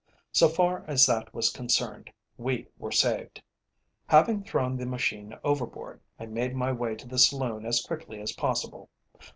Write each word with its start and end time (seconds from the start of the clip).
So 0.31 0.49
far 0.49 0.83
as 0.87 1.05
that 1.05 1.31
was 1.31 1.51
concerned, 1.51 2.11
we 2.35 2.65
were 2.79 2.91
saved. 2.91 3.43
Having 4.07 4.45
thrown 4.45 4.75
the 4.75 4.87
machine 4.87 5.35
overboard, 5.43 6.01
I 6.19 6.25
made 6.25 6.55
my 6.55 6.71
way 6.71 6.95
to 6.95 7.07
the 7.07 7.19
saloon 7.19 7.67
as 7.67 7.85
quickly 7.85 8.19
as 8.19 8.31
possible. 8.31 8.89